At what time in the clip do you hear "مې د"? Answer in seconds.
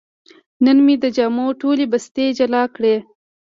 0.85-1.05